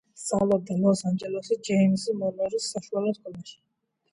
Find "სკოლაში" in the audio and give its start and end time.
3.21-3.59